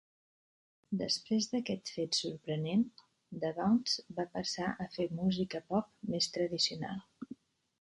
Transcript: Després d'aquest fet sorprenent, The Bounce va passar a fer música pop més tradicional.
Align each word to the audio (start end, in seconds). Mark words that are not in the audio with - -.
Després 1.01 1.49
d'aquest 1.51 1.91
fet 1.97 2.17
sorprenent, 2.21 2.85
The 3.43 3.53
Bounce 3.59 4.07
va 4.21 4.27
passar 4.39 4.73
a 4.87 4.89
fer 4.97 5.07
música 5.21 5.65
pop 5.75 5.93
més 6.15 6.33
tradicional. 6.39 7.07